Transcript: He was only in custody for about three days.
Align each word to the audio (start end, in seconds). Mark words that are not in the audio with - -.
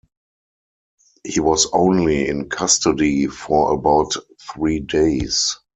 He 1.23 1.39
was 1.39 1.67
only 1.73 2.27
in 2.27 2.49
custody 2.49 3.27
for 3.27 3.71
about 3.71 4.15
three 4.49 4.79
days. 4.79 5.59